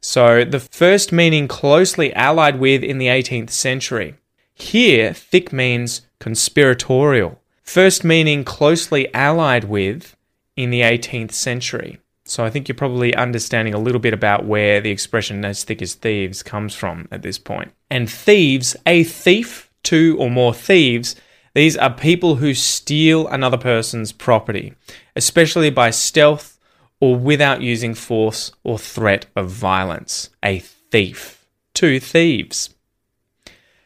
So 0.00 0.44
the 0.44 0.60
first 0.60 1.12
meaning 1.12 1.48
closely 1.48 2.12
allied 2.14 2.60
with 2.60 2.82
in 2.82 2.98
the 2.98 3.06
18th 3.06 3.50
century. 3.50 4.16
Here, 4.54 5.14
thick 5.14 5.52
means 5.52 6.02
conspiratorial. 6.18 7.40
First 7.62 8.04
meaning 8.04 8.44
closely 8.44 9.12
allied 9.14 9.64
with 9.64 10.14
in 10.56 10.70
the 10.70 10.82
18th 10.82 11.32
century. 11.32 11.98
So 12.26 12.44
I 12.44 12.50
think 12.50 12.68
you're 12.68 12.76
probably 12.76 13.14
understanding 13.14 13.74
a 13.74 13.78
little 13.78 14.00
bit 14.00 14.14
about 14.14 14.44
where 14.44 14.80
the 14.80 14.90
expression 14.90 15.44
as 15.44 15.64
thick 15.64 15.82
as 15.82 15.94
thieves 15.94 16.42
comes 16.42 16.74
from 16.74 17.08
at 17.10 17.22
this 17.22 17.38
point. 17.38 17.72
And 17.90 18.08
thieves, 18.08 18.76
a 18.86 19.04
thief, 19.04 19.70
two 19.82 20.16
or 20.18 20.30
more 20.30 20.54
thieves, 20.54 21.16
these 21.54 21.76
are 21.76 21.90
people 21.90 22.36
who 22.36 22.52
steal 22.52 23.28
another 23.28 23.56
person's 23.56 24.10
property, 24.10 24.74
especially 25.14 25.70
by 25.70 25.90
stealth 25.90 26.58
or 27.00 27.16
without 27.16 27.62
using 27.62 27.94
force 27.94 28.50
or 28.64 28.76
threat 28.76 29.26
of 29.36 29.50
violence. 29.50 30.30
A 30.44 30.58
thief. 30.58 31.46
Two 31.72 32.00
thieves. 32.00 32.74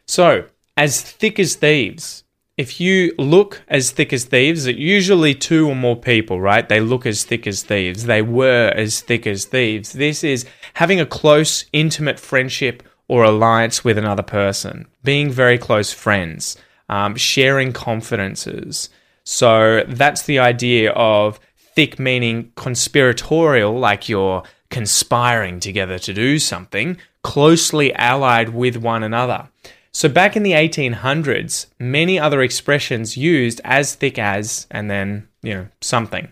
So, 0.07 0.47
as 0.79 1.03
thick 1.03 1.39
as 1.39 1.57
thieves, 1.57 2.25
if 2.57 2.81
you 2.81 3.15
look 3.19 3.63
as 3.69 3.91
thick 3.91 4.15
as 4.15 4.25
thieves, 4.25 4.67
it 4.67 4.77
usually 4.77 5.35
two 5.35 5.69
or 5.69 5.77
more 5.77 5.97
people, 5.97 6.41
right? 6.41 6.67
They 6.67 6.81
look 6.81 7.05
as 7.05 7.25
thick 7.25 7.47
as 7.47 7.63
thieves. 7.63 8.05
They 8.05 8.23
were 8.23 8.73
as 8.75 9.01
thick 9.01 9.27
as 9.27 9.45
thieves. 9.45 9.93
This 9.93 10.25
is 10.25 10.47
having 10.75 11.01
a 11.01 11.07
close, 11.07 11.67
intimate 11.73 12.19
friendship 12.19 12.83
or 13.09 13.25
alliance 13.25 13.85
with 13.85 13.99
another 13.99 14.23
person, 14.23 14.87
being 15.05 15.31
very 15.31 15.59
close 15.59 15.93
friends 15.93 16.57
um, 16.89 17.17
sharing 17.17 17.73
confidences. 17.73 18.91
So 19.25 19.85
that's 19.87 20.23
the 20.23 20.39
idea 20.39 20.91
of 20.93 21.39
thick 21.75 21.99
meaning 21.99 22.53
conspiratorial, 22.57 23.79
like 23.79 24.09
you're 24.09 24.43
conspiring 24.71 25.61
together 25.61 25.99
to 25.99 26.13
do 26.13 26.39
something, 26.39 26.99
closely 27.23 27.95
allied 27.95 28.51
with 28.51 28.77
one 28.77 29.03
another. 29.03 29.49
So 29.93 30.09
back 30.09 30.37
in 30.37 30.43
the 30.43 30.53
1800s, 30.53 31.67
many 31.79 32.19
other 32.19 32.43
expressions 32.43 33.17
used 33.17 33.61
as 33.65 33.95
thick 33.95 34.19
as, 34.19 34.67
and 34.71 34.91
then, 34.91 35.29
you 35.43 35.55
know, 35.55 35.69
something. 35.81 36.29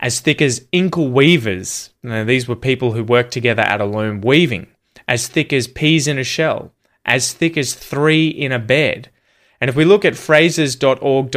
As 0.00 0.20
thick 0.20 0.42
as 0.42 0.66
inkle 0.72 1.10
weavers. 1.10 1.90
Now, 2.02 2.24
these 2.24 2.46
were 2.46 2.56
people 2.56 2.92
who 2.92 3.02
worked 3.02 3.32
together 3.32 3.62
at 3.62 3.80
a 3.80 3.86
loom 3.86 4.20
weaving. 4.20 4.66
As 5.08 5.28
thick 5.28 5.52
as 5.52 5.66
peas 5.66 6.06
in 6.06 6.18
a 6.18 6.24
shell. 6.24 6.72
As 7.06 7.32
thick 7.32 7.56
as 7.56 7.74
three 7.74 8.28
in 8.28 8.52
a 8.52 8.58
bed. 8.58 9.10
And 9.60 9.70
if 9.70 9.76
we 9.76 9.84
look 9.84 10.04
at 10.04 10.16
phrases.org.uk, 10.16 11.32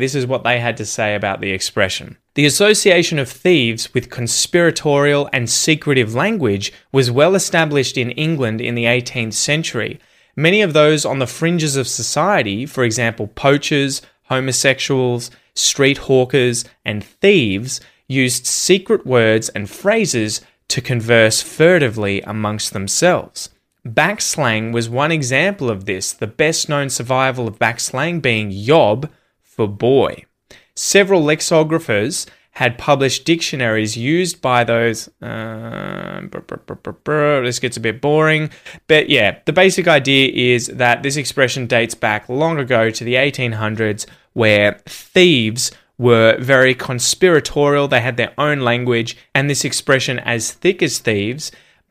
this 0.00 0.14
is 0.14 0.26
what 0.26 0.44
they 0.44 0.60
had 0.60 0.76
to 0.78 0.86
say 0.86 1.14
about 1.14 1.40
the 1.40 1.50
expression. 1.50 2.16
The 2.34 2.46
association 2.46 3.18
of 3.18 3.28
thieves 3.28 3.92
with 3.94 4.10
conspiratorial 4.10 5.28
and 5.32 5.48
secretive 5.48 6.14
language 6.14 6.72
was 6.90 7.10
well 7.10 7.34
established 7.34 7.96
in 7.96 8.10
England 8.12 8.60
in 8.60 8.74
the 8.74 8.84
18th 8.84 9.34
century. 9.34 10.00
Many 10.36 10.62
of 10.62 10.72
those 10.72 11.04
on 11.04 11.20
the 11.20 11.26
fringes 11.26 11.76
of 11.76 11.86
society, 11.86 12.66
for 12.66 12.82
example, 12.82 13.28
poachers, 13.28 14.02
homosexuals, 14.24 15.30
street 15.54 15.98
hawkers, 15.98 16.64
and 16.84 17.04
thieves, 17.04 17.80
used 18.08 18.46
secret 18.46 19.06
words 19.06 19.48
and 19.50 19.70
phrases 19.70 20.40
to 20.68 20.80
converse 20.80 21.40
furtively 21.40 22.20
amongst 22.22 22.72
themselves. 22.72 23.50
Backslang 23.86 24.72
was 24.72 24.88
one 24.88 25.12
example 25.12 25.68
of 25.68 25.84
this, 25.84 26.12
the 26.12 26.26
best 26.26 26.68
known 26.68 26.88
survival 26.88 27.46
of 27.46 27.58
backslang 27.58 28.22
being 28.22 28.50
yob 28.50 29.10
for 29.42 29.68
boy. 29.68 30.24
Several 30.74 31.22
lexicographers 31.22 32.26
had 32.54 32.78
published 32.78 33.24
dictionaries 33.24 33.96
used 33.96 34.40
by 34.40 34.62
those. 34.64 35.08
Uh, 35.20 36.20
this 37.42 37.58
gets 37.58 37.76
a 37.76 37.80
bit 37.80 38.00
boring. 38.00 38.48
But 38.86 39.10
yeah, 39.10 39.38
the 39.44 39.52
basic 39.52 39.88
idea 39.88 40.30
is 40.32 40.68
that 40.68 41.02
this 41.02 41.16
expression 41.16 41.66
dates 41.66 41.94
back 41.94 42.28
long 42.28 42.58
ago 42.58 42.90
to 42.90 43.04
the 43.04 43.14
1800s, 43.14 44.06
where 44.34 44.80
thieves 44.86 45.72
were 45.98 46.36
very 46.38 46.74
conspiratorial. 46.74 47.88
They 47.88 48.00
had 48.00 48.16
their 48.16 48.32
own 48.38 48.60
language, 48.60 49.16
and 49.34 49.50
this 49.50 49.64
expression, 49.64 50.20
as 50.20 50.52
thick 50.52 50.80
as 50.80 51.00
thieves, 51.00 51.50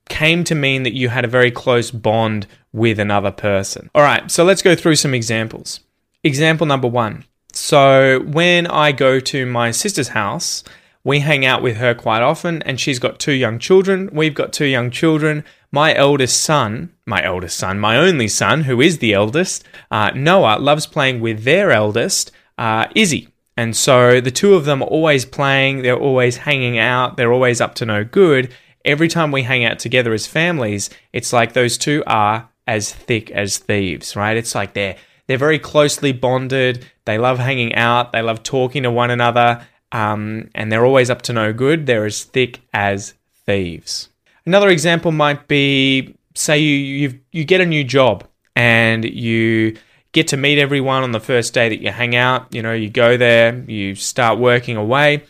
came 0.10 0.44
to 0.46 0.56
mean 0.56 0.84
that 0.84 0.94
you 0.94 1.10
had 1.10 1.26
a 1.26 1.30
very 1.30 1.52
close 1.52 1.92
bond 1.92 2.48
with 2.72 3.00
another 3.00 3.32
person. 3.32 3.90
All 3.96 4.04
right, 4.04 4.30
so 4.30 4.44
let's 4.44 4.62
go 4.62 4.76
through 4.76 4.96
some 4.96 5.14
examples. 5.14 5.80
Example 6.24 6.66
number 6.66 6.88
one. 6.88 7.26
So, 7.54 8.22
when 8.22 8.66
I 8.68 8.92
go 8.92 9.20
to 9.20 9.46
my 9.46 9.72
sister's 9.72 10.10
house, 10.10 10.64
we 11.04 11.20
hang 11.20 11.46
out 11.46 11.62
with 11.62 11.78
her 11.78 11.94
quite 11.94 12.22
often, 12.22 12.62
and 12.64 12.80
she's 12.80 12.98
got 12.98 13.20
two 13.20 13.34
young 13.34 13.60
children. 13.60 14.10
We've 14.12 14.34
got 14.34 14.54
two 14.54 14.66
young 14.66 14.90
children. 14.90 15.44
My 15.72 15.94
eldest 15.94 16.42
son, 16.42 16.94
my 17.06 17.24
eldest 17.24 17.58
son, 17.58 17.80
my 17.80 17.98
only 17.98 18.28
son, 18.28 18.62
who 18.62 18.80
is 18.80 19.00
the 19.00 19.14
eldest, 19.14 19.66
uh, 19.92 20.12
Noah, 20.16 20.60
loves 20.60 20.88
playing 20.88 21.20
with 21.20 21.44
their 21.44 21.72
eldest, 21.72 22.32
uh, 22.58 22.88
Izzy. 22.96 23.28
And 23.58 23.76
so 23.76 24.20
the 24.20 24.32
two 24.32 24.56
of 24.56 24.66
them 24.66 24.82
are 24.82 24.88
always 24.88 25.26
playing, 25.26 25.82
they're 25.82 26.00
always 26.00 26.38
hanging 26.38 26.78
out, 26.80 27.18
they're 27.18 27.34
always 27.34 27.62
up 27.62 27.76
to 27.76 27.86
no 27.86 28.04
good 28.04 28.52
every 28.86 29.08
time 29.08 29.32
we 29.32 29.44
hang 29.44 29.66
out 29.66 29.80
together 29.80 30.14
as 30.14 30.28
families, 30.28 30.90
it's 31.12 31.34
like 31.34 31.54
those 31.54 31.78
two 31.78 32.04
are 32.08 32.50
as 32.68 32.94
thick 32.94 33.32
as 33.32 33.58
thieves, 33.58 34.16
right? 34.16 34.38
It's 34.38 34.56
like 34.56 34.74
they're 34.74 34.96
they're 35.28 35.38
very 35.38 35.60
closely 35.60 36.12
bonded. 36.12 36.86
They 37.06 37.18
love 37.18 37.40
hanging 37.40 37.76
out. 37.76 38.12
They 38.12 38.22
love 38.22 38.44
talking 38.44 38.84
to 38.84 38.92
one 38.92 39.10
another, 39.10 39.66
um, 39.92 40.50
and 40.54 40.72
they're 40.72 40.86
always 40.86 41.10
up 41.10 41.22
to 41.24 41.34
no 41.34 41.54
good. 41.54 41.86
They're 41.86 42.06
as 42.06 42.24
thick 42.24 42.62
as 42.74 43.14
thieves. 43.46 44.10
Another 44.46 44.70
example 44.70 45.12
might 45.12 45.48
be, 45.48 46.16
say 46.36 46.60
you 46.60 46.76
you 46.76 47.20
you 47.32 47.46
get 47.46 47.62
a 47.62 47.66
new 47.66 47.84
job 47.84 48.26
and 48.56 49.06
you 49.06 49.78
get 50.12 50.28
to 50.28 50.38
meet 50.38 50.60
everyone 50.60 51.04
on 51.04 51.12
the 51.12 51.20
first 51.20 51.54
day 51.54 51.70
that 51.70 51.82
you 51.82 51.92
hang 51.92 52.16
out. 52.16 52.54
You 52.54 52.62
know, 52.62 52.74
you 52.74 52.90
go 52.90 53.18
there, 53.18 53.64
you 53.68 53.96
start 53.96 54.40
working 54.40 54.78
away, 54.78 55.24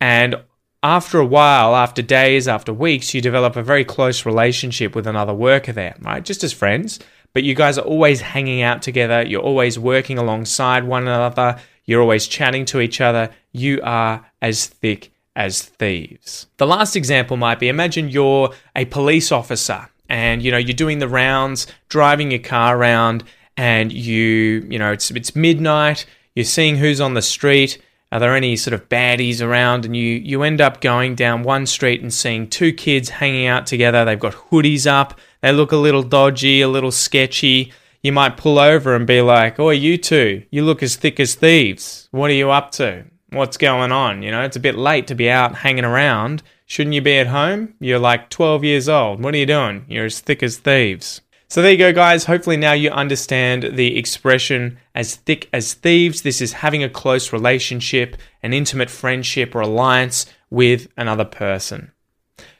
and 0.00 0.36
after 0.82 1.18
a 1.18 1.26
while, 1.26 1.74
after 1.74 2.02
days, 2.02 2.46
after 2.46 2.72
weeks, 2.72 3.12
you 3.14 3.20
develop 3.20 3.56
a 3.56 3.62
very 3.62 3.84
close 3.84 4.24
relationship 4.24 4.94
with 4.94 5.06
another 5.06 5.34
worker 5.34 5.72
there, 5.72 5.96
right? 6.00 6.24
Just 6.24 6.44
as 6.44 6.52
friends, 6.52 7.00
but 7.32 7.42
you 7.42 7.54
guys 7.54 7.78
are 7.78 7.84
always 7.84 8.20
hanging 8.20 8.62
out 8.62 8.82
together. 8.82 9.22
You're 9.22 9.42
always 9.42 9.78
working 9.78 10.18
alongside 10.18 10.84
one 10.84 11.02
another. 11.02 11.58
You're 11.84 12.02
always 12.02 12.26
chatting 12.26 12.64
to 12.66 12.80
each 12.80 13.00
other. 13.00 13.30
you 13.52 13.80
are 13.82 14.24
as 14.40 14.66
thick 14.66 15.10
as 15.34 15.62
thieves. 15.62 16.46
The 16.58 16.66
last 16.66 16.96
example 16.96 17.36
might 17.36 17.60
be 17.60 17.68
imagine 17.68 18.08
you're 18.08 18.52
a 18.74 18.84
police 18.86 19.32
officer 19.32 19.88
and 20.08 20.42
you 20.42 20.50
know 20.50 20.58
you're 20.58 20.74
doing 20.74 20.98
the 20.98 21.08
rounds, 21.08 21.66
driving 21.88 22.30
your 22.30 22.40
car 22.40 22.76
around 22.76 23.24
and 23.56 23.92
you, 23.92 24.66
you 24.70 24.78
know, 24.78 24.92
it's 24.92 25.10
it's 25.10 25.34
midnight, 25.34 26.06
you're 26.34 26.44
seeing 26.44 26.76
who's 26.76 27.00
on 27.00 27.14
the 27.14 27.22
street, 27.22 27.82
are 28.10 28.20
there 28.20 28.34
any 28.34 28.56
sort 28.56 28.74
of 28.74 28.88
baddies 28.88 29.42
around 29.42 29.84
and 29.84 29.96
you 29.96 30.02
you 30.02 30.42
end 30.42 30.60
up 30.60 30.80
going 30.80 31.14
down 31.14 31.42
one 31.42 31.66
street 31.66 32.00
and 32.00 32.12
seeing 32.12 32.48
two 32.48 32.72
kids 32.72 33.08
hanging 33.10 33.46
out 33.46 33.66
together, 33.66 34.04
they've 34.04 34.18
got 34.18 34.34
hoodies 34.34 34.86
up, 34.86 35.18
they 35.42 35.52
look 35.52 35.72
a 35.72 35.76
little 35.76 36.02
dodgy, 36.02 36.60
a 36.60 36.68
little 36.68 36.90
sketchy. 36.90 37.72
You 38.02 38.12
might 38.12 38.36
pull 38.36 38.58
over 38.58 38.94
and 38.94 39.06
be 39.06 39.20
like, 39.20 39.58
"Oh, 39.58 39.70
you 39.70 39.98
two, 39.98 40.44
you 40.50 40.64
look 40.64 40.82
as 40.82 40.96
thick 40.96 41.20
as 41.20 41.34
thieves. 41.34 42.08
What 42.10 42.30
are 42.30 42.34
you 42.34 42.50
up 42.50 42.70
to? 42.72 43.04
What's 43.30 43.56
going 43.56 43.92
on? 43.92 44.22
You 44.22 44.30
know, 44.30 44.42
it's 44.42 44.56
a 44.56 44.60
bit 44.60 44.76
late 44.76 45.06
to 45.08 45.14
be 45.14 45.28
out 45.28 45.56
hanging 45.56 45.84
around. 45.84 46.42
Shouldn't 46.64 46.94
you 46.94 47.02
be 47.02 47.18
at 47.18 47.26
home? 47.26 47.74
You're 47.80 47.98
like 47.98 48.30
12 48.30 48.64
years 48.64 48.88
old. 48.88 49.22
What 49.22 49.34
are 49.34 49.38
you 49.38 49.46
doing? 49.46 49.84
You're 49.88 50.06
as 50.06 50.20
thick 50.20 50.42
as 50.42 50.58
thieves." 50.58 51.20
So 51.50 51.62
there 51.62 51.72
you 51.72 51.78
go, 51.78 51.94
guys. 51.94 52.26
Hopefully, 52.26 52.58
now 52.58 52.72
you 52.72 52.90
understand 52.90 53.70
the 53.72 53.96
expression 53.96 54.78
as 54.94 55.16
thick 55.16 55.48
as 55.50 55.72
thieves. 55.72 56.20
This 56.20 56.42
is 56.42 56.52
having 56.52 56.82
a 56.82 56.90
close 56.90 57.32
relationship, 57.32 58.16
an 58.42 58.52
intimate 58.52 58.90
friendship 58.90 59.54
or 59.54 59.62
alliance 59.62 60.26
with 60.50 60.88
another 60.98 61.24
person. 61.24 61.92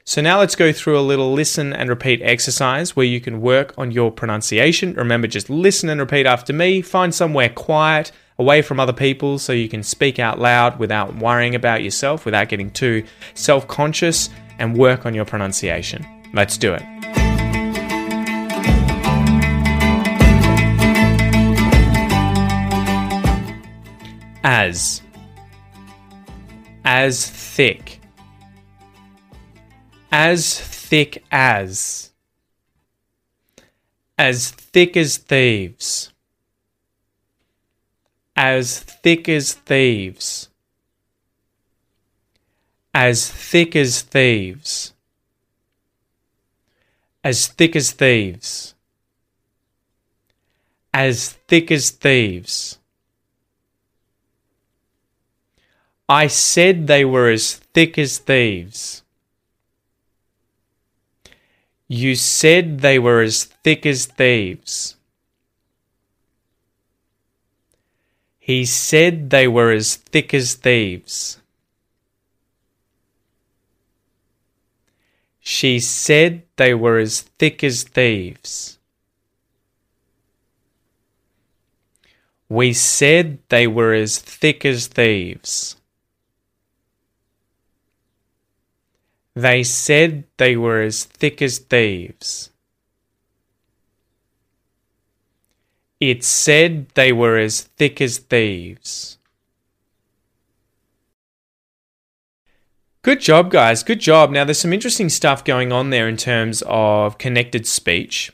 So 0.05 0.23
now 0.23 0.39
let's 0.39 0.57
go 0.57 0.73
through 0.73 0.99
a 0.99 1.03
little 1.03 1.35
listen 1.35 1.75
and 1.75 1.91
repeat 1.91 2.23
exercise 2.23 2.97
where 2.97 3.05
you 3.05 3.21
can 3.21 3.43
work 3.43 3.75
on 3.77 3.91
your 3.91 4.11
pronunciation. 4.11 4.95
Remember, 4.95 5.27
just 5.27 5.51
listen 5.51 5.91
and 5.91 6.01
repeat 6.01 6.25
after 6.25 6.55
me. 6.55 6.81
Find 6.81 7.15
somewhere 7.15 7.51
quiet, 7.51 8.11
away 8.39 8.63
from 8.63 8.81
other 8.81 8.95
people, 8.95 9.39
so 9.39 9.53
you 9.53 9.69
can 9.69 9.83
speak 9.83 10.19
out 10.19 10.39
loud 10.39 10.79
without 10.79 11.15
worrying 11.17 11.55
about 11.55 11.83
yourself, 11.83 12.25
without 12.25 12.49
getting 12.49 12.71
too 12.71 13.05
self 13.35 13.69
conscious, 13.69 14.31
and 14.59 14.79
work 14.79 15.05
on 15.05 15.15
your 15.15 15.27
pronunciation. 15.27 16.07
Let's 16.33 16.57
do 16.57 16.73
it. 16.73 16.98
As 24.51 25.03
as 26.83 27.29
thick 27.29 28.01
as 30.11 30.59
thick 30.59 31.23
as 31.31 32.13
as 34.17 34.51
thick 34.51 34.97
as 34.97 35.19
thieves 35.19 36.15
as 38.35 38.81
thick 38.81 39.29
as 39.29 39.53
thieves 39.53 40.49
as 42.95 43.31
thick 43.31 43.77
as 43.77 44.01
thieves 44.01 44.95
as 47.23 47.49
thick 47.49 47.77
as 47.77 47.93
thieves 47.93 48.75
as 50.95 51.33
thick 51.47 51.71
as 51.71 51.91
thieves 51.91 52.78
I 56.09 56.27
said 56.29 56.87
they 56.87 57.05
were 57.05 57.29
as 57.29 57.57
thick 57.57 57.99
as 57.99 58.17
thieves. 58.19 59.03
You 61.87 62.15
said 62.15 62.81
they 62.81 62.99
were 62.99 63.21
as 63.21 63.45
thick 63.45 63.85
as 63.85 64.07
thieves. 64.07 64.97
He 68.39 68.65
said 68.65 69.29
they 69.29 69.47
were 69.49 69.71
as 69.73 69.97
thick 69.97 70.33
as 70.33 70.55
thieves. 70.55 71.41
She 75.41 75.81
said 75.81 76.43
they 76.57 76.73
were 76.75 76.99
as 76.99 77.23
thick 77.23 77.63
as 77.65 77.83
thieves. 77.83 78.79
We 82.49 82.73
said 82.73 83.39
they 83.51 83.67
were 83.67 83.93
as 83.93 84.19
thick 84.19 84.65
as 84.65 84.87
thieves. 84.87 85.78
They 89.39 89.63
said 89.63 90.25
they 90.37 90.57
were 90.57 90.83
as 90.83 91.05
thick 91.05 91.41
as 91.41 91.59
thieves. 91.59 92.51
It 96.01 96.25
said 96.25 96.89
they 96.95 97.13
were 97.13 97.39
as 97.39 97.63
thick 97.63 98.01
as 98.01 98.19
thieves. 98.19 99.19
Good 103.03 103.21
job, 103.21 103.53
guys. 103.53 103.85
Good 103.85 104.01
job. 104.01 104.33
Now, 104.33 104.43
there's 104.43 104.59
some 104.59 104.73
interesting 104.73 105.09
stuff 105.09 105.45
going 105.45 105.71
on 105.71 105.91
there 105.91 106.09
in 106.09 106.17
terms 106.17 106.65
of 106.67 107.19
connected 107.19 107.65
speech. 107.65 108.33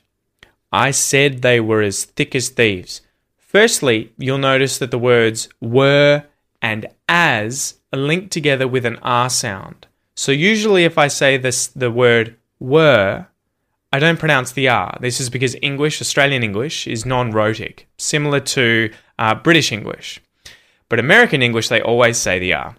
I 0.72 0.90
said 0.90 1.42
they 1.42 1.60
were 1.60 1.82
as 1.82 2.06
thick 2.06 2.34
as 2.34 2.48
thieves. 2.48 3.02
Firstly, 3.36 4.14
you'll 4.16 4.38
notice 4.38 4.78
that 4.78 4.90
the 4.90 4.98
words 4.98 5.50
were 5.60 6.24
and 6.62 6.86
as 7.10 7.74
are 7.92 7.98
linked 7.98 8.32
together 8.32 8.66
with 8.66 8.86
an 8.86 8.96
R 9.02 9.28
sound. 9.28 9.86
So 10.14 10.32
usually 10.32 10.84
if 10.84 10.98
I 10.98 11.08
say 11.08 11.36
this 11.36 11.66
the 11.68 11.90
word 11.90 12.36
were, 12.60 13.26
I 13.92 13.98
don't 13.98 14.18
pronounce 14.18 14.52
the 14.52 14.68
R. 14.68 14.96
This 15.00 15.20
is 15.20 15.30
because 15.30 15.56
English, 15.62 16.00
Australian 16.00 16.42
English, 16.42 16.86
is 16.86 17.06
non-rhotic, 17.06 17.88
similar 17.96 18.40
to 18.40 18.90
uh, 19.18 19.34
British 19.36 19.70
English. 19.70 20.20
But 20.88 20.98
American 20.98 21.42
English, 21.42 21.68
they 21.68 21.80
always 21.80 22.16
say 22.18 22.38
the 22.38 22.54
R. 22.54 22.76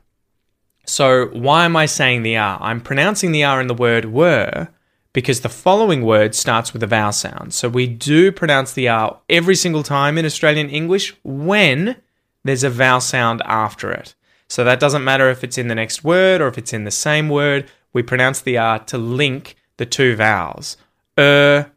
So 0.85 1.27
why 1.27 1.65
am 1.65 1.75
I 1.75 1.85
saying 1.85 2.23
the 2.23 2.37
R? 2.37 2.57
I'm 2.61 2.81
pronouncing 2.81 3.31
the 3.31 3.43
R 3.43 3.59
in 3.61 3.67
the 3.67 3.73
word 3.73 4.05
were 4.05 4.67
because 5.13 5.41
the 5.41 5.49
following 5.49 6.03
word 6.03 6.35
starts 6.35 6.73
with 6.73 6.83
a 6.83 6.87
vowel 6.87 7.13
sound. 7.13 7.53
So 7.53 7.69
we 7.69 7.87
do 7.87 8.31
pronounce 8.31 8.73
the 8.73 8.89
R 8.89 9.19
every 9.29 9.55
single 9.55 9.83
time 9.83 10.17
in 10.17 10.25
Australian 10.25 10.69
English 10.69 11.15
when 11.23 11.95
there's 12.43 12.65
a 12.65 12.69
vowel 12.69 13.01
sound 13.01 13.41
after 13.45 13.91
it. 13.91 14.13
So 14.47 14.63
that 14.63 14.79
doesn't 14.79 15.03
matter 15.03 15.29
if 15.29 15.43
it's 15.43 15.58
in 15.58 15.67
the 15.67 15.75
next 15.75 16.03
word 16.03 16.41
or 16.41 16.47
if 16.47 16.58
it's 16.58 16.73
in 16.73 16.84
the 16.84 16.91
same 16.91 17.29
word. 17.29 17.69
We 17.93 18.03
pronounce 18.03 18.41
the 18.41 18.58
R 18.58 18.79
to 18.86 18.97
link 18.97 19.55
the 19.77 19.86
two 19.86 20.15
vowels. 20.15 20.77
Er, 21.17 21.71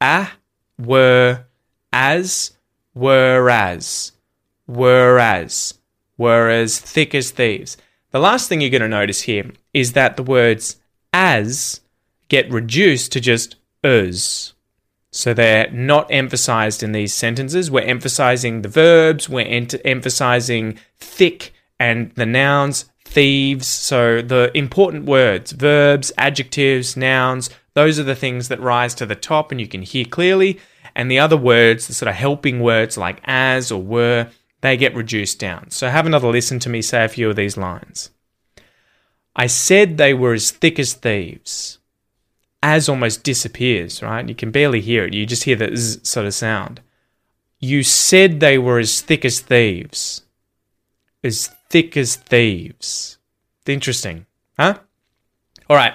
ah, 0.00 0.36
were, 0.78 1.44
as, 1.92 2.52
whereas, 2.94 4.12
whereas, 4.66 5.74
whereas, 6.16 6.78
thick 6.78 7.14
as 7.14 7.30
thieves. 7.30 7.76
The 8.10 8.20
last 8.20 8.48
thing 8.48 8.60
you're 8.60 8.70
going 8.70 8.82
to 8.82 8.88
notice 8.88 9.22
here 9.22 9.52
is 9.74 9.92
that 9.92 10.16
the 10.16 10.22
words 10.22 10.76
as 11.12 11.80
get 12.28 12.50
reduced 12.50 13.12
to 13.12 13.20
just 13.20 13.56
us. 13.82 14.54
So 15.10 15.32
they're 15.32 15.70
not 15.70 16.10
emphasized 16.10 16.82
in 16.82 16.92
these 16.92 17.14
sentences. 17.14 17.70
We're 17.70 17.80
emphasizing 17.80 18.62
the 18.62 18.68
verbs, 18.68 19.28
we're 19.28 19.46
ent- 19.46 19.74
emphasizing 19.84 20.78
thick 20.98 21.52
and 21.78 22.12
the 22.14 22.26
nouns 22.26 22.86
thieves. 23.04 23.66
So 23.66 24.22
the 24.22 24.50
important 24.54 25.04
words, 25.04 25.52
verbs, 25.52 26.12
adjectives, 26.18 26.96
nouns, 26.96 27.50
those 27.74 27.98
are 27.98 28.04
the 28.04 28.14
things 28.14 28.48
that 28.48 28.60
rise 28.60 28.94
to 28.94 29.06
the 29.06 29.14
top 29.14 29.50
and 29.50 29.60
you 29.60 29.68
can 29.68 29.82
hear 29.82 30.04
clearly. 30.04 30.58
And 30.94 31.10
the 31.10 31.18
other 31.18 31.36
words, 31.36 31.86
the 31.86 31.94
sort 31.94 32.08
of 32.08 32.14
helping 32.14 32.60
words 32.60 32.96
like 32.96 33.20
as 33.24 33.70
or 33.70 33.82
were, 33.82 34.28
they 34.62 34.76
get 34.76 34.94
reduced 34.94 35.38
down. 35.38 35.70
So 35.70 35.88
have 35.88 36.06
another 36.06 36.28
listen 36.28 36.58
to 36.60 36.70
me 36.70 36.80
say 36.82 37.04
a 37.04 37.08
few 37.08 37.28
of 37.28 37.36
these 37.36 37.56
lines. 37.56 38.10
I 39.34 39.46
said 39.46 39.98
they 39.98 40.14
were 40.14 40.32
as 40.32 40.50
thick 40.50 40.78
as 40.78 40.94
thieves. 40.94 41.78
As 42.62 42.88
almost 42.88 43.22
disappears, 43.22 44.02
right? 44.02 44.26
You 44.26 44.34
can 44.34 44.50
barely 44.50 44.80
hear 44.80 45.04
it. 45.04 45.12
You 45.12 45.26
just 45.26 45.44
hear 45.44 45.56
the 45.56 45.76
z 45.76 46.00
sort 46.02 46.26
of 46.26 46.34
sound. 46.34 46.80
You 47.60 47.82
said 47.82 48.40
they 48.40 48.58
were 48.58 48.78
as 48.78 49.02
thick 49.02 49.24
as 49.24 49.40
thieves. 49.40 50.22
As 51.24 51.48
thick 51.70 51.96
as 51.96 52.16
thieves. 52.16 53.18
Interesting, 53.66 54.26
huh? 54.58 54.78
All 55.68 55.76
right, 55.76 55.94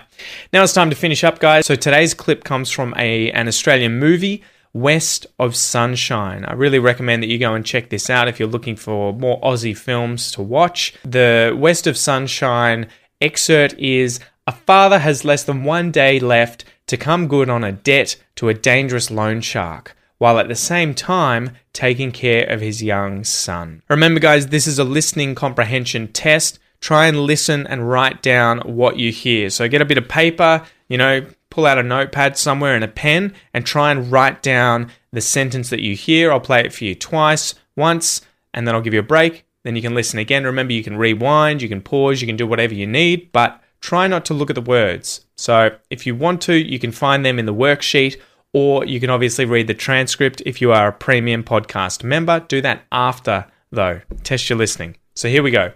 now 0.51 0.63
it's 0.63 0.73
time 0.73 0.89
to 0.89 0.95
finish 0.95 1.23
up, 1.23 1.39
guys. 1.39 1.65
So 1.65 1.75
today's 1.75 2.13
clip 2.13 2.43
comes 2.43 2.69
from 2.69 2.93
a 2.97 3.31
an 3.31 3.47
Australian 3.47 3.99
movie, 3.99 4.43
West 4.73 5.27
of 5.39 5.55
Sunshine. 5.55 6.43
I 6.43 6.53
really 6.53 6.79
recommend 6.79 7.23
that 7.23 7.27
you 7.27 7.37
go 7.37 7.53
and 7.53 7.65
check 7.65 7.89
this 7.89 8.09
out 8.09 8.27
if 8.27 8.39
you're 8.39 8.49
looking 8.49 8.75
for 8.75 9.13
more 9.13 9.39
Aussie 9.39 9.77
films 9.77 10.31
to 10.33 10.41
watch. 10.41 10.93
The 11.03 11.55
West 11.57 11.87
of 11.87 11.97
Sunshine 11.97 12.87
excerpt 13.21 13.75
is 13.75 14.19
a 14.47 14.51
father 14.51 14.99
has 14.99 15.23
less 15.23 15.43
than 15.43 15.63
one 15.63 15.91
day 15.91 16.19
left 16.19 16.65
to 16.87 16.97
come 16.97 17.29
good 17.29 17.49
on 17.49 17.63
a 17.63 17.71
debt 17.71 18.17
to 18.35 18.49
a 18.49 18.53
dangerous 18.53 19.09
loan 19.09 19.39
shark 19.39 19.95
while 20.21 20.37
at 20.37 20.47
the 20.47 20.55
same 20.55 20.93
time 20.93 21.49
taking 21.73 22.11
care 22.11 22.47
of 22.47 22.61
his 22.61 22.83
young 22.83 23.23
son. 23.23 23.81
Remember, 23.89 24.19
guys, 24.19 24.45
this 24.45 24.67
is 24.67 24.77
a 24.77 24.83
listening 24.83 25.33
comprehension 25.33 26.07
test. 26.09 26.59
Try 26.79 27.07
and 27.07 27.21
listen 27.21 27.65
and 27.65 27.89
write 27.89 28.21
down 28.21 28.59
what 28.59 28.97
you 28.97 29.11
hear. 29.11 29.49
So 29.49 29.67
get 29.67 29.81
a 29.81 29.85
bit 29.85 29.97
of 29.97 30.07
paper, 30.07 30.63
you 30.87 30.99
know, 30.99 31.25
pull 31.49 31.65
out 31.65 31.79
a 31.79 31.83
notepad 31.83 32.37
somewhere 32.37 32.75
and 32.75 32.83
a 32.83 32.87
pen 32.87 33.33
and 33.51 33.65
try 33.65 33.89
and 33.89 34.11
write 34.11 34.43
down 34.43 34.91
the 35.11 35.21
sentence 35.21 35.71
that 35.71 35.81
you 35.81 35.95
hear. 35.95 36.31
I'll 36.31 36.39
play 36.39 36.59
it 36.59 36.71
for 36.71 36.83
you 36.83 36.93
twice, 36.93 37.55
once, 37.75 38.21
and 38.53 38.67
then 38.67 38.75
I'll 38.75 38.81
give 38.81 38.93
you 38.93 38.99
a 38.99 39.03
break. 39.03 39.43
then 39.63 39.75
you 39.75 39.81
can 39.81 39.95
listen 39.95 40.19
again. 40.19 40.43
Remember, 40.43 40.73
you 40.73 40.83
can 40.83 40.97
rewind, 40.97 41.63
you 41.63 41.69
can 41.69 41.81
pause, 41.81 42.21
you 42.21 42.27
can 42.27 42.37
do 42.37 42.45
whatever 42.45 42.75
you 42.75 42.85
need, 42.85 43.31
but 43.31 43.59
try 43.79 44.05
not 44.05 44.25
to 44.25 44.35
look 44.35 44.51
at 44.51 44.55
the 44.55 44.61
words. 44.61 45.25
So 45.35 45.77
if 45.89 46.05
you 46.05 46.15
want 46.15 46.41
to, 46.43 46.53
you 46.53 46.77
can 46.77 46.91
find 46.91 47.25
them 47.25 47.39
in 47.39 47.47
the 47.47 47.55
worksheet, 47.55 48.17
or 48.53 48.85
you 48.85 48.99
can 48.99 49.09
obviously 49.09 49.45
read 49.45 49.67
the 49.67 49.73
transcript 49.73 50.41
if 50.45 50.61
you 50.61 50.71
are 50.71 50.87
a 50.87 50.93
premium 50.93 51.43
podcast 51.43 52.03
member. 52.03 52.41
Do 52.41 52.61
that 52.61 52.83
after, 52.91 53.45
though. 53.71 54.01
Test 54.23 54.49
your 54.49 54.57
listening. 54.57 54.97
So 55.15 55.29
here 55.29 55.43
we 55.43 55.51
go. 55.51 55.73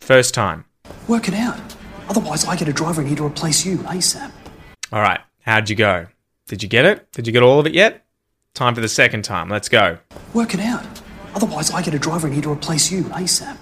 First 0.00 0.34
time. 0.34 0.64
Work 1.08 1.28
it 1.28 1.34
out. 1.34 1.60
Otherwise, 2.08 2.44
I 2.44 2.56
get 2.56 2.68
a 2.68 2.72
driver 2.72 3.02
in 3.02 3.06
here 3.06 3.18
to 3.18 3.26
replace 3.26 3.64
you 3.64 3.78
ASAP. 3.78 4.32
All 4.92 5.00
right. 5.00 5.20
How'd 5.42 5.70
you 5.70 5.76
go? 5.76 6.06
Did 6.48 6.62
you 6.62 6.68
get 6.68 6.84
it? 6.84 7.10
Did 7.12 7.26
you 7.26 7.32
get 7.32 7.42
all 7.42 7.60
of 7.60 7.66
it 7.66 7.74
yet? 7.74 8.04
Time 8.54 8.74
for 8.74 8.80
the 8.80 8.88
second 8.88 9.22
time. 9.22 9.48
Let's 9.48 9.68
go. 9.68 9.98
Work 10.34 10.54
it 10.54 10.60
out. 10.60 10.84
Otherwise, 11.34 11.70
I 11.70 11.82
get 11.82 11.94
a 11.94 11.98
driver 11.98 12.26
in 12.26 12.32
here 12.32 12.42
to 12.42 12.50
replace 12.50 12.90
you 12.90 13.04
ASAP. 13.04 13.56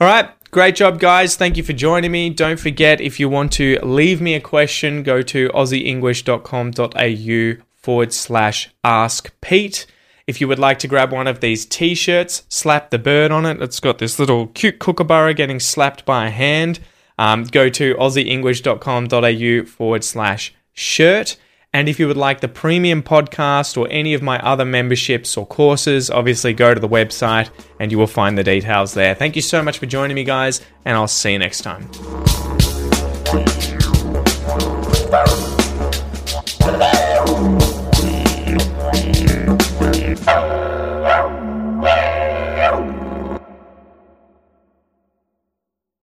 All 0.00 0.08
right. 0.08 0.30
Great 0.50 0.74
job, 0.74 0.98
guys. 0.98 1.36
Thank 1.36 1.58
you 1.58 1.62
for 1.62 1.74
joining 1.74 2.10
me. 2.10 2.30
Don't 2.30 2.58
forget, 2.58 3.00
if 3.00 3.20
you 3.20 3.28
want 3.28 3.52
to 3.52 3.78
leave 3.82 4.20
me 4.20 4.34
a 4.34 4.40
question, 4.40 5.02
go 5.02 5.22
to 5.22 5.48
aussieenglish.com.au 5.50 7.69
forward 7.82 8.12
slash 8.12 8.70
ask 8.84 9.32
Pete. 9.40 9.86
If 10.26 10.40
you 10.40 10.46
would 10.48 10.58
like 10.58 10.78
to 10.80 10.88
grab 10.88 11.12
one 11.12 11.26
of 11.26 11.40
these 11.40 11.66
t 11.66 11.94
shirts, 11.94 12.44
slap 12.48 12.90
the 12.90 12.98
bird 12.98 13.32
on 13.32 13.46
it. 13.46 13.60
It's 13.60 13.80
got 13.80 13.98
this 13.98 14.18
little 14.18 14.46
cute 14.48 14.78
kookaburra 14.78 15.34
getting 15.34 15.58
slapped 15.58 16.04
by 16.04 16.26
a 16.26 16.30
hand. 16.30 16.80
Um, 17.18 17.44
go 17.44 17.68
to 17.68 17.94
aussieenglish.com.au 17.94 19.66
forward 19.66 20.04
slash 20.04 20.54
shirt. 20.72 21.36
And 21.72 21.88
if 21.88 22.00
you 22.00 22.08
would 22.08 22.16
like 22.16 22.40
the 22.40 22.48
premium 22.48 23.02
podcast 23.02 23.76
or 23.76 23.86
any 23.90 24.14
of 24.14 24.22
my 24.22 24.40
other 24.40 24.64
memberships 24.64 25.36
or 25.36 25.46
courses, 25.46 26.10
obviously 26.10 26.52
go 26.52 26.74
to 26.74 26.80
the 26.80 26.88
website 26.88 27.50
and 27.78 27.92
you 27.92 27.98
will 27.98 28.08
find 28.08 28.36
the 28.36 28.42
details 28.42 28.94
there. 28.94 29.14
Thank 29.14 29.36
you 29.36 29.42
so 29.42 29.62
much 29.62 29.78
for 29.78 29.86
joining 29.86 30.16
me, 30.16 30.24
guys, 30.24 30.60
and 30.84 30.96
I'll 30.96 31.06
see 31.06 31.32
you 31.32 31.38
next 31.38 31.62
time. 31.62 31.88